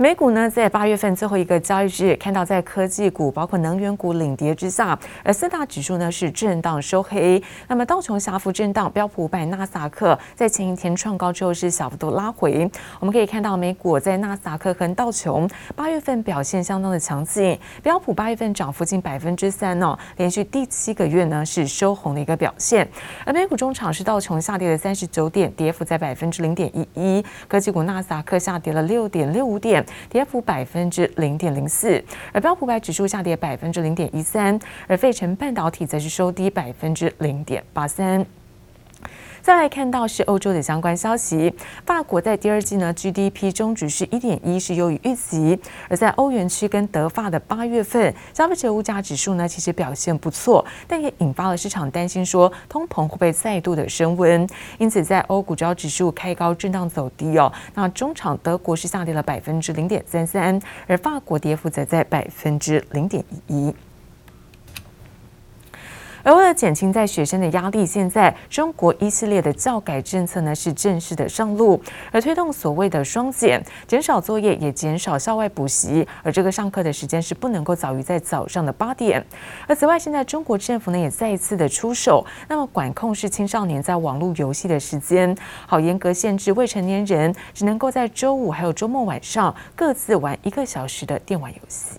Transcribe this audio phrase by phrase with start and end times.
[0.00, 7.42] 美股呢，在八月份最后一个交易日，看到在科技股、包括能源股领跌之下，而四大指数呢是震荡收黑。
[7.66, 12.70] 那么道琼小幅震荡，标普五百、纳斯达克在前一天创高之后是小幅度拉回。
[13.00, 22.88] 我们可以看到，美股在纳斯达克和道琼八月份表现相当的强劲，标普八月份涨幅近百分之三哦，连续第七个月呢是收红的一个表现。
[23.24, 27.24] 而美股中场是道琼下跌了三十九点，跌幅在百分之零点一一。
[27.48, 29.84] 科技股纳斯达克下跌了六点六五点。
[30.08, 32.02] 跌幅百分之零点零四，
[32.32, 38.24] 而标普百指数下跌百分之零点一三，而费城半导体则是收低百分之零点八三。
[39.48, 41.50] 再来看到是欧洲的相关消息，
[41.86, 45.58] 法国在第二季呢 GDP 中值是一点一，是优于预期。
[45.88, 54.46] 而在欧元区跟德法的八月份消费者物价指数呢，其实表现不错，但也引发了市场担心说通膨会不会再度的升温。
[54.76, 63.74] 因此，在欧股主要指数开高震荡走低哦，那中场德国是下跌了百分之零点三三，而法国跌幅则在百分之零点一一。
[66.28, 71.80] 而为了减轻在学生的压力，现在中国一系列的教改政策呢是正式的上路，
[72.12, 79.24] 而推动所谓的双减，减少作业也减少校外补习，而这个上课的时间是不能够早于在早上的八点。
[79.66, 85.34] 而此外，现在中国政府呢也再一次的出手，那么管控是青少年在网络游戏的时间，
[85.66, 91.98] 好严格限制未成年人只能够在周五还有周末晚上各自玩一个小时的电玩游戏。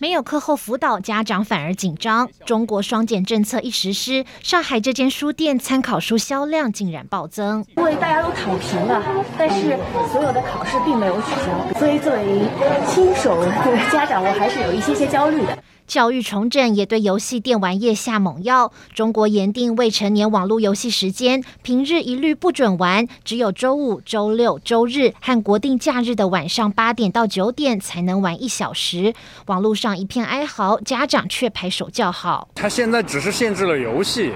[0.00, 2.26] 没有课后辅导，家长反而紧张。
[2.46, 7.62] 中国双减政策一实施，上海这间书店参考书销量竟然暴增。
[7.76, 9.02] 因为大家都躺平了，
[9.36, 9.78] 但是
[10.10, 12.40] 所有的考试并没有取消，所以作为
[12.88, 13.44] 新手
[13.92, 15.58] 家长，我还是有一些些焦虑的。
[15.90, 18.70] 教育重整也对游戏电玩业下猛药。
[18.94, 29.12] 中国严定未成年网络游戏时间，平日一律不准玩，只有周五、周六、周日和国定假日的晚上八点到九点才能玩一小时。
[29.46, 32.48] 网络上一片哀嚎，家长却拍手叫好。
[32.54, 34.30] 他现在只是限制了游戏，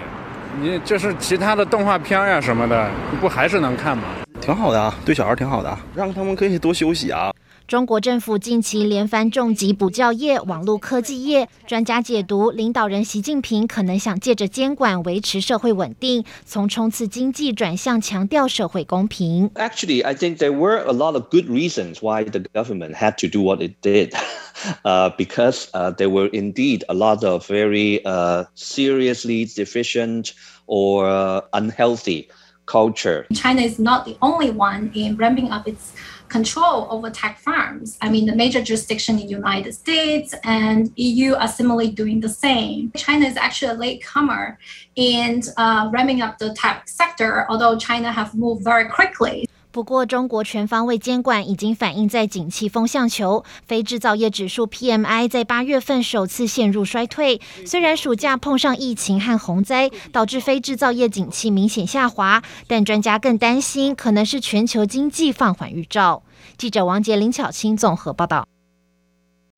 [0.60, 2.90] 你就是其他的动画片呀什么的，
[3.20, 4.02] 不还是能看吗？
[4.40, 7.32] 挺好的啊，对小孩挺好的，让他们可以多休息啊。
[7.67, 19.51] 中国政府近期连番重击补教业、网络科技业，专家解读，领导人习近平可能想借着监管维持社会稳定，从冲刺经济转向强调社会公平。
[19.53, 23.43] Actually, I think there were a lot of good reasons why the government had to do
[23.43, 24.13] what it did,
[24.83, 30.33] uh, because uh, there were indeed a lot of very uh, seriously deficient
[30.65, 32.29] or unhealthy
[32.65, 33.27] culture.
[33.33, 35.93] China is not the only one in ramping up its
[36.33, 37.97] control over tech firms.
[38.01, 42.29] I mean, the major jurisdiction in the United States and EU are similarly doing the
[42.29, 42.91] same.
[42.95, 44.57] China is actually a latecomer
[44.95, 49.47] in uh, ramping up the tech sector, although China have moved very quickly.
[49.71, 57.39] 不过，中国全方位监管已经反映在景气风向球，非制造业指数 PMI 在八月份首次陷入衰退。
[57.67, 66.22] 虽然暑假碰上疫情和洪灾，导致非制造业景气明显下滑，但专家更担心可能是全球经济放缓预兆。
[66.56, 68.46] 记者王杰、林巧清综合报道。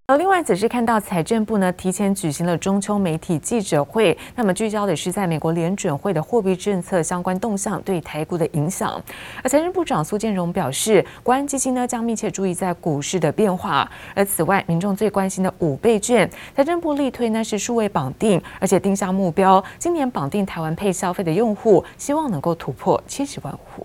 [0.08, 9.02] 而另外，则是看到财政部呢提前举行了中秋媒体记者会，那么聚焦的是在美国联准会的货币政策相关动向对台股的影响。
[9.42, 13.90] 而财政部长苏建荣表示，国安基金呢将密切注意在股市的变化。
[14.14, 23.84] 而此外，民众最关心的五倍券，财政部力推呢是数位绑定，而且定下目标，今年绑定台湾配消费的用户，希望能够突破七十万户。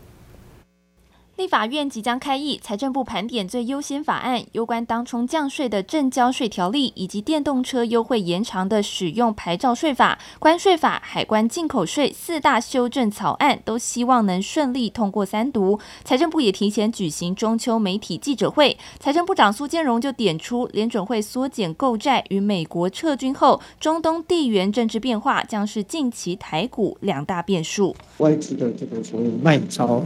[1.42, 15.80] 立法院即将开议，财政部盘点最优先法案，有关当冲降税的证交税条例，以及电动车优惠延长的使用牌照税法、关税法、海关进口税四大修正草案，都希望能顺利通过三读。
[16.04, 27.96] 财政部也提前举行中秋媒体记者会，财政部长苏建荣就点出，联准会缩减购债与美国撤军后，中东地缘政治变化将是近期台股两大变数。
[28.20, 30.04] 外资的这个所谓卖超。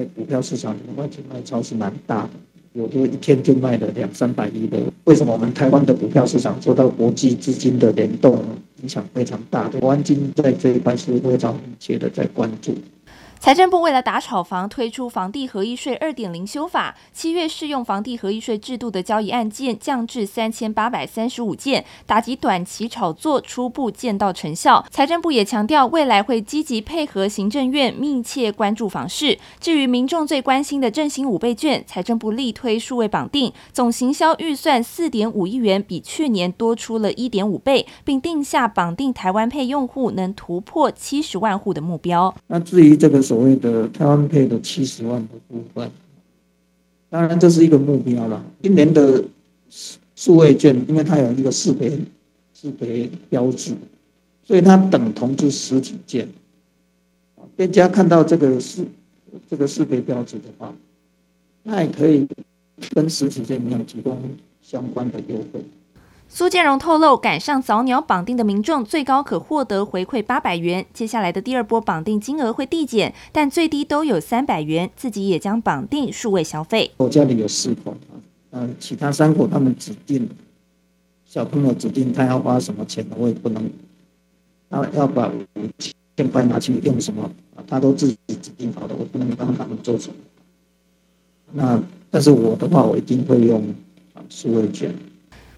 [0.00, 2.30] 在股票市场里面，外资卖超是蛮大的，
[2.72, 4.78] 有的一天就卖了两三百亿的。
[5.04, 8.42] 为什么我们台湾的股票市场受到国际资金的联动
[8.82, 9.68] 影响非常大？
[9.68, 12.74] 国安金在这一块是非常密切的在关注。
[13.40, 24.84] 财政部为了打炒房，推出房地合一税二点零修法，七月适用房地合一税制度的交易案件降至三千八百三十五件，打击短期炒作初步见到成效。
[24.90, 29.38] 财政部也强调，未来会积极配合行政院，密切关注房市。
[29.58, 42.34] 至于民众最关心的振兴五倍券，财政部力推数位绑定，总行销预算四点五亿元，比去年多出了一点五倍，并定下绑定台湾配用户能突破七十万户的目标。
[42.48, 43.29] 那至于这个。
[43.30, 45.88] 所谓的台湾配的七十万的部分，
[47.08, 48.44] 当然这是一个目标了。
[48.60, 49.22] 今年的
[50.16, 51.96] 数位券，因为它有一个识别
[52.52, 53.72] 识别标志，
[54.42, 56.26] 所以它等同是实体券。
[57.56, 58.84] 店家看到这个识
[59.48, 60.74] 这个识别标志的话，
[61.62, 62.26] 那也可以
[62.92, 64.18] 跟实体店一样提供
[64.60, 65.64] 相关的优惠。
[66.32, 70.86] 苏建荣透露，赶上早鸟绑定的民众最高可获得回馈八百元。
[70.94, 74.88] 接下来的第二波绑定金额会递减，但最低都有三百元。
[74.94, 76.92] 自己也将绑定数位消费。
[76.98, 77.96] 我家里有四口，
[78.52, 80.28] 嗯，其他三口他们指定
[81.26, 83.68] 小朋友指定他要花什么钱，我也不能，
[84.70, 85.60] 他要把五
[86.16, 87.28] 千块拿去用什么，
[87.66, 90.14] 他都自己指定好的，我不能帮他们做什么。
[91.52, 93.74] 那但是我的话，我一定会用
[94.28, 94.94] 数位券。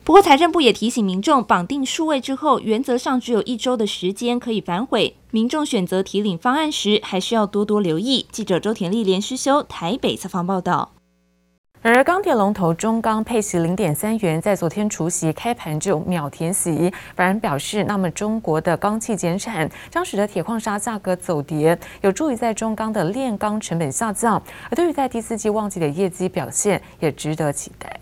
[0.04, 5.14] 不过，财政部也提醒民众，绑定数位之后，原则上只有一周的时间可以反悔。
[5.30, 8.26] 民众选择提领方案时，还需要多多留意。
[8.32, 10.90] 记者周田丽、连诗修台北采访报道。
[11.82, 24.42] 而钢铁龙头中钢配息零点三元，在昨天除夕开盘就秒填息，反而表示，那么中国的钢企减产将使得铁矿砂价格走跌，有助于在中钢的炼钢成本下降。
[24.68, 28.00] 而对于在第四季旺季的业绩表现，也值得期待。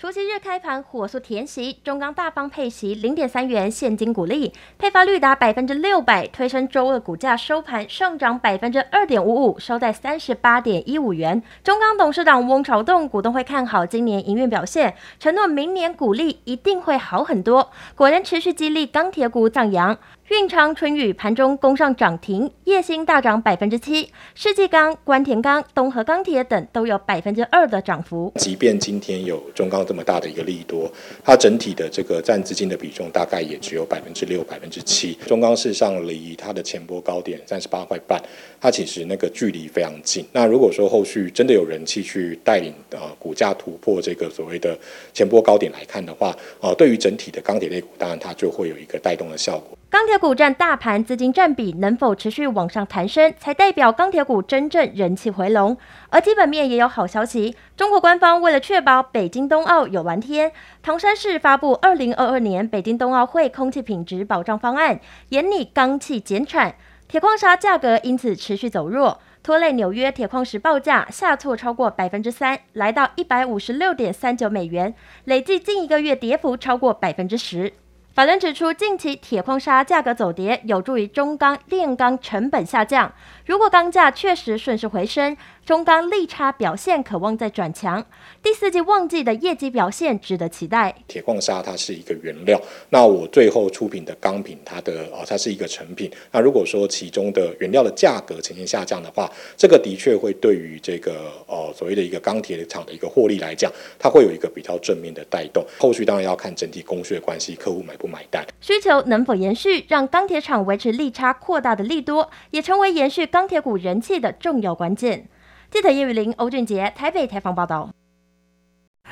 [0.00, 11.42] 除夕日开盘火速填息，中钢大方配息零点三元现金股利，配发率达百分之六百，推升周二股价收盘上涨百分之二点五五，收在三十八点一五元。
[11.64, 19.98] 中钢董事长翁朝栋股东会看好今年营运表现，承诺明年股利一定会好很多，果然持续激励钢铁股涨扬。
[20.28, 28.30] 运昌、春雨盘中攻上涨停，烨兴大涨百分之七，世纪钢、关田钢、东和钢铁等都有百分之二的涨幅。
[28.36, 30.90] 即便今天有中钢这么大的一个利多，
[31.24, 35.14] 它整体的这个占资金的比重大概也只有百分之六、百分之七。
[35.26, 38.22] 中钢事实上离它的前波高点三十八块半，
[38.60, 40.22] 它其实那个距离非常近。
[40.32, 44.78] 那如果说后续真的有人气去带领呃股价突破这个所谓的
[45.14, 49.77] 前波高点来看的话，呃，对于整体的钢铁类股，当然它就会有一个带动的效果。
[49.90, 55.78] 钢铁股占大盘资金占比能否持续往上弹升，才代表钢铁股真正人气回笼。
[56.10, 60.52] 而基本面也有好消息，中国官方为了确保北京冬奥有蓝天，
[60.82, 65.00] 唐山市发布二零二二年北京冬奥会空气品质保障方案，
[65.30, 66.74] 严拟钢企减产，
[67.08, 74.94] 铁矿砂价格因此持续走弱，拖累纽约铁矿石报价下挫超过百分之三，来到一百五十六点三九美元，
[75.24, 77.72] 累计近一个月跌幅超过百分之十。
[78.18, 83.12] 法人指出，近期铁矿砂价格走跌，有助于中钢炼钢成本下降。
[83.48, 85.34] 如果钢价确实顺势回升，
[85.64, 88.04] 中钢利差表现可望再转强。
[88.42, 90.94] 第四季旺季的业绩表现值得期待。
[91.06, 92.60] 铁矿砂它是一个原料，
[92.90, 96.10] 那我最后出品的钢品，它的哦，它是一个成品。
[96.30, 105.64] 那如果说其中的原料的价格呈现下降的话，这个的确会对于这个呃所谓的一个钢铁厂的一个获利来讲，它会有一个比较正面的带动。
[105.78, 115.28] 后续当然要看整体供需的关系，客户买不买单，需求能否延续，让钢铁厂维持利差扩大的利多，也成为延续钢铁股人气的重要关键。
[115.70, 117.90] 记者叶雨林、欧俊杰台北采访报道。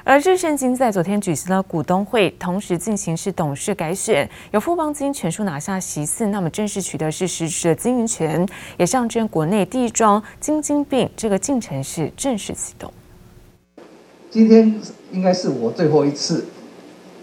[0.04, 8.46] 而日盛金在昨天举行了股东会，同时进行是董事改选，由富邦金全数拿下席次，那么正式取得是实质的经营权，
[8.78, 12.92] 也象征国内第一桩金金病这个进程是正式启动。
[14.30, 14.80] 今天
[15.12, 16.46] 应该是我最后一次。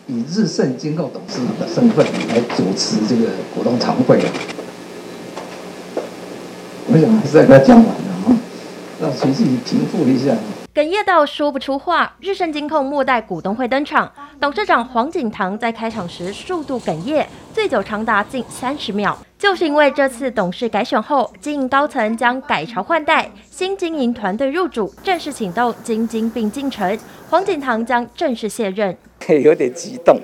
[0.06, 4.30] 以日盛金控董事的身份来主持这个股东常会了，
[6.94, 8.36] 我想还是在他讲完了哈，
[9.02, 10.38] 让情绪平复一下。
[10.76, 19.18] 哽咽到说不出话，日盛金控末代股东会登场，董事长黄景堂在开场时数度哽咽，醉酒长达近三十秒。
[19.40, 26.96] 就是因为这次董事改选后，经营高层将改朝换代，新经营团队入主，正式启动金金并进程，
[27.28, 28.96] 黄景堂将正式卸任。
[29.42, 30.20] 有点激动，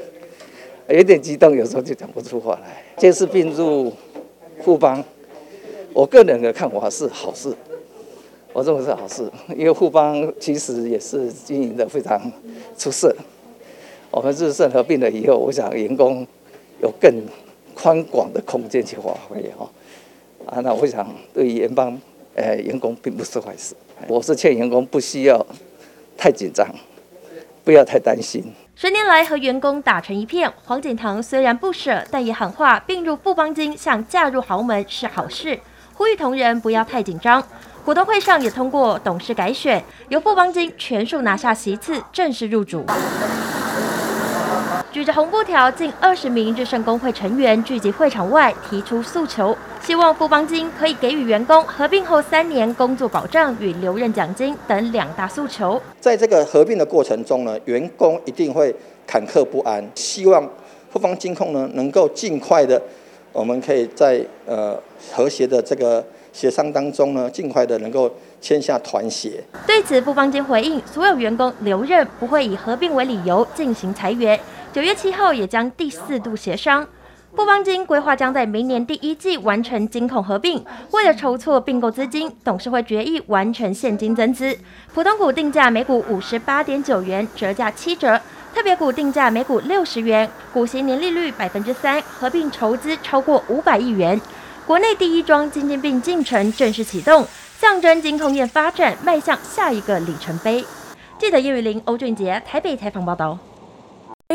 [0.88, 2.84] 有点激动，有时候就讲不出话来。
[2.96, 3.92] 这次并入
[4.64, 5.04] 富邦，
[5.93, 7.53] 我个人的看法是好事，
[8.53, 12.19] 我认为是好事，因为富邦其实也是经营的非常
[12.77, 13.15] 出色。
[14.12, 16.25] 我们日盛合并了以后，我想员工
[16.81, 17.24] 有更
[17.75, 19.69] 宽广的空间去发挥哈。
[20.46, 22.00] 啊，那我想对于联邦
[22.36, 23.75] 呃员工并不是坏事。
[24.08, 25.46] 我是劝员工不需要
[26.17, 26.67] 太紧张，
[27.63, 28.43] 不要太担心。
[28.75, 35.60] 十年来和员工打成一片，黄锦堂虽然不舍，但也喊话并入富邦金想嫁入豪门是好事，
[36.00, 37.44] 呼吁同仁不要太紧张。
[37.84, 42.86] 股东会上也通过董事改选，由富邦金全数拿下席次，正式入主。
[44.94, 55.82] 举着红布条，近二十名日盛工会成员聚集会场外，提出诉求，希望富邦金可以给予员工合并后三年工作保障与留任奖金等两大诉求。
[56.00, 58.74] 在这个合并的过程中呢，员工一定会
[59.06, 60.48] 坎坷不安，希望
[60.89, 62.82] 富邦金控呢能够尽快的，
[63.34, 64.82] 我们可以在呃
[65.13, 68.12] 和谐的这个协商当中呢，尽快的能够。
[68.41, 69.44] 签下团协。
[69.68, 74.39] 对此，富邦金回应，所有员工留任不会以合并为理由进行裁员。
[74.72, 76.88] 九月七号也将第四度协商。
[77.36, 80.63] 富邦金规划将在明年第一季完成金控合并。
[80.91, 84.58] 为了筹措并购资金，董事会决议完成现金增资。
[84.94, 88.18] 普通股定价每股五十八点九元，折价七折；
[88.56, 94.18] 特别股定价每股六十元，股息年利率百分之三，合并筹资超过五百亿元。
[94.70, 97.26] 国内第一桩金兼并进程正式启动。
[97.58, 100.64] 象征金控业发展迈向下一个里程碑。
[101.18, 103.36] 记者叶玉玲、欧俊杰台北采访报道。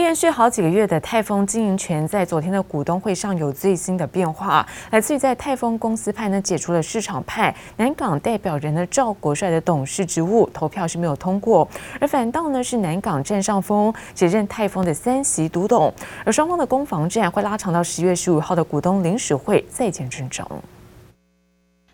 [0.01, 11.69] 连续好几个月的泰丰经营权在昨天的股东会上有最新的变化，来自于在泰丰公司派呢解除了市场派南港代表人的赵国帅的董事职务，投票是没有通过，
[12.01, 20.45] 而反倒呢是南港占上风，接任泰丰的三席独董，而双方的攻防战会拉长到十月十五号的股东临时会再见真章。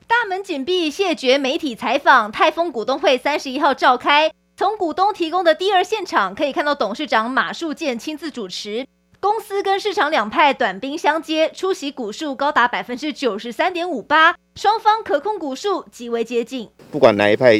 [0.06, 2.32] 大门紧闭，谢绝媒体采访。
[2.32, 8.86] 泰丰股东会三十一号召开，从股东提供的第二现场可以看到，董事长马树建亲自主持。
[9.18, 16.68] 公司跟市场两派短兵相接，出席股数高达百分之九十三点五八，双方可控股数极为接近。
[16.90, 17.58] 不管哪一派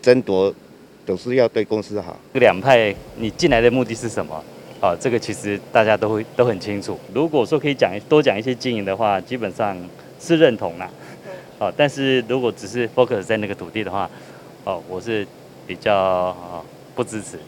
[0.00, 0.54] 争夺，
[1.04, 2.18] 都是要对公司好。
[2.32, 4.42] 这两派你进来的目的是什么？
[4.80, 6.98] 啊，这个其实大家都会都很清楚。
[7.12, 9.76] 如果说可以讲多讲一些经营的话，基本上
[10.18, 10.88] 是认同啦。
[11.58, 14.08] 哦，但是如果只是 focus 在那个土地的话，
[14.64, 15.26] 哦，我是
[15.66, 16.64] 比较哦
[16.94, 17.38] 不支持。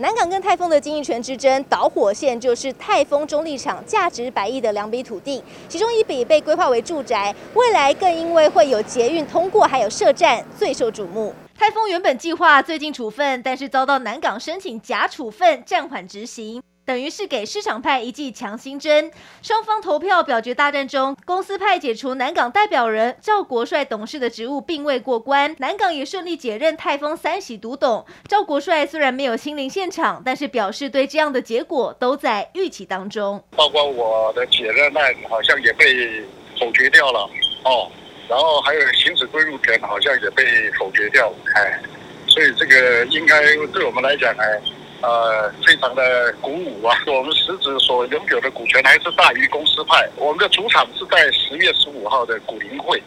[0.00, 11.34] 南港跟泰丰的经营权之争导火线就是泰丰中立场价值百亿的两笔土地，其中一笔被规划为住宅，未来更因为会有捷运通过，还有设站，最受瞩目。
[11.58, 16.62] 泰丰原本计划最近处分，但是遭到南港申请假处分，暂缓执行。
[16.88, 19.12] 等于是给市场派一剂强心针。
[19.42, 25.54] 双方投票表决大战中，公司派解除南港代表人赵国帅董事的职务，并未过关。
[25.58, 28.06] 南港也顺利解任泰丰三喜独董。
[28.26, 33.44] 赵国帅虽然没有亲临现场，但是表示对这样的结果都在预期当中。
[33.54, 36.24] 包括我的解任案好像也被
[36.58, 37.28] 否决掉了
[37.66, 37.92] 哦，
[38.30, 41.78] 然后还有行使归入权好像也被否决掉，哎，
[42.26, 43.42] 所以这个应该
[43.74, 44.58] 对我们来讲，哎。
[45.00, 46.96] 呃，非常的鼓舞啊！
[47.06, 50.08] 我们实质所拥有的股权还是大于公司派。
[50.16, 53.00] 我们的主场是在十月十五号的股林会。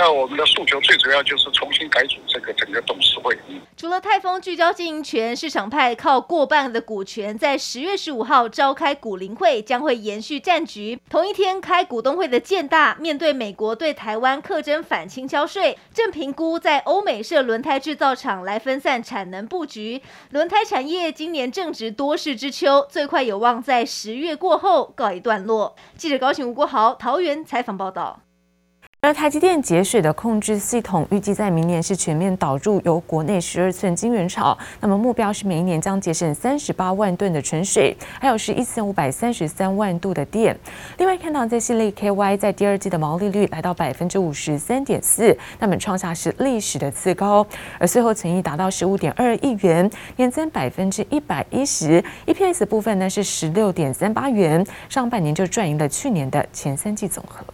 [0.00, 3.36] 那我们的诉求最主要就是重新改组这个整个董事会。
[3.76, 11.00] 除了泰丰聚焦经营权，市场派靠过半的股权，在十月十五号召开股龄会，将会延续战局。
[11.10, 20.00] 同一天开股东会的建大，面对美国对台湾课征反倾销税，正评估在欧美设轮胎制造厂来分散产能布局。
[20.30, 25.74] 轮胎产业今年正值多事之秋，最快有望在十月过后告一段落。
[25.96, 28.20] 记者高雄吴国豪桃园采访报道。
[29.00, 40.58] 而台积电节水的控制系统预计在明年是全面导入由国内十二寸晶圆厂，那么目标是每一年将节省三十八万吨的纯水，还有是一千五百三十三万度的电。
[40.96, 47.46] 另外看到在系列 KY 在第二季的毛利率来到百分之五十三点四，那么创下是历史的次高，
[47.78, 57.44] 而最后存益达到十五点二亿元，年增百分之一百一十，EPS 部分呢是十六点三八元，上半年就赚赢了去年的前三季总和。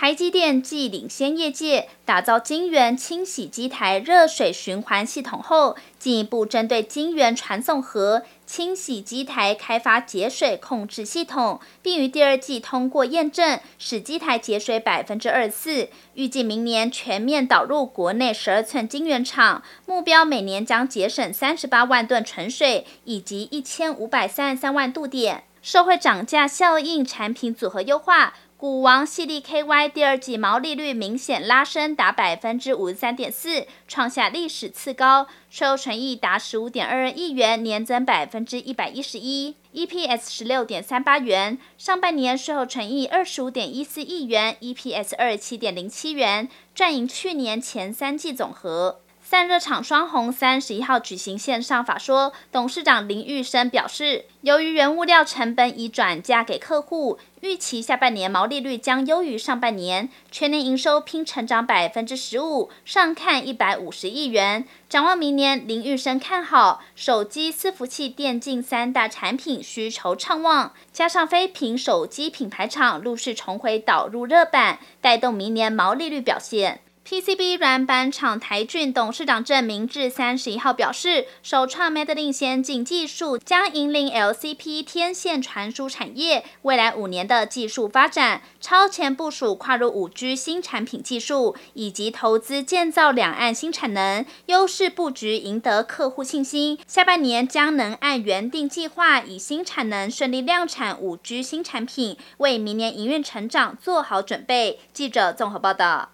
[0.00, 15.88] 台积电继领先业界打造晶圆清洗机台热水循环系统后，进一步针对晶圆传送和清洗机台开发节水控制系统，并于第二季通过验证，使机台节水百分之二十四。
[16.14, 25.42] 预计明年全面导入国内十二寸晶圆厂，目标每年将节省三十八万吨纯水以及一千五百三十三万度电。
[25.60, 28.34] 社会涨价效应，产品组合优化。
[28.58, 35.28] 股王矽力 KY 第二季毛利率明显拉升，达百分之五十三点四，创下历史次高。
[35.48, 41.56] 税后纯益达十五点二二亿元，年增百分之一百一十一，EPS 十六点三八元。
[41.76, 48.98] 上半年税后纯益二十五点一四亿元，EPS 二十七点零七元，赚赢去年前三季总和。
[49.30, 64.64] 散热厂双红三十一号举行线上法说，董事长林玉生表示，由于原物料成本已转嫁给客户，预期下半年毛利率将优于上半年，全年营收拼成长百分之十五，上看一百五十亿元。
[64.88, 76.80] 展望明年，林玉生看好手机、伺服器、电竞三大产品需求畅旺，加上非屏手机品牌厂陆续重回导入热板，带动明年毛利率表现。
[77.08, 96.78] PCB 软板厂台俊董事长郑明志三十一号表示，首创 Madeline 先进技术将引领 LCP 天线传输产业未来五年的技术发展，超前部署跨入五 G 新产品技术，以及投资建造两岸新产能，优势布局赢得客户信心。
[96.86, 104.80] 下半年将能按原定计划，以新产能顺利量产五 G 新产品，为明年营运成长做好准备。
[104.92, 106.10] 记者综合报道。